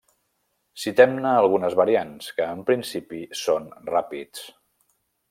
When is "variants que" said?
1.81-2.49